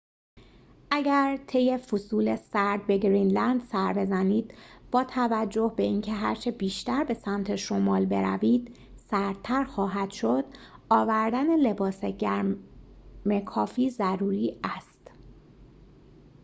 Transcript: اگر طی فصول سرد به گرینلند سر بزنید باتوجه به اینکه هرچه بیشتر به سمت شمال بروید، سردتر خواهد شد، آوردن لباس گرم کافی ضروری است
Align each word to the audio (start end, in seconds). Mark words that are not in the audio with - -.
اگر 0.91 1.37
طی 1.47 1.77
فصول 1.77 2.35
سرد 2.35 2.87
به 2.87 2.97
گرینلند 2.97 3.61
سر 3.61 3.93
بزنید 3.93 4.53
باتوجه 4.91 5.73
به 5.75 5.83
اینکه 5.83 6.13
هرچه 6.13 6.51
بیشتر 6.51 7.03
به 7.03 7.13
سمت 7.13 7.55
شمال 7.55 8.05
بروید، 8.05 8.75
سردتر 8.95 9.63
خواهد 9.63 10.11
شد، 10.11 10.45
آوردن 10.89 11.55
لباس 11.55 12.05
گرم 12.05 12.59
کافی 13.45 13.89
ضروری 13.89 14.59
است 14.63 15.11